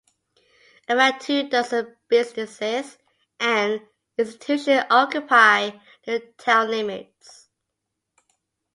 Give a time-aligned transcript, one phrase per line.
[0.89, 2.97] Around two-dozen businesses
[3.39, 3.83] and
[4.17, 5.77] institutions occupy
[6.07, 7.49] the town limits.